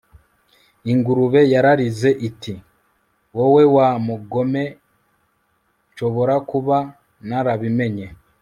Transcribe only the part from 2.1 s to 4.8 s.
iti 'wowe wa mugome!